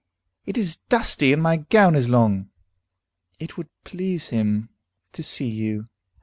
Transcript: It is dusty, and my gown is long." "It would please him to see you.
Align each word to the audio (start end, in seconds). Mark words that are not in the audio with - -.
It 0.47 0.57
is 0.57 0.77
dusty, 0.89 1.31
and 1.31 1.43
my 1.43 1.57
gown 1.57 1.93
is 1.95 2.09
long." 2.09 2.49
"It 3.39 3.55
would 3.55 3.69
please 3.83 4.29
him 4.29 4.69
to 5.11 5.21
see 5.21 5.45
you. 5.47 5.85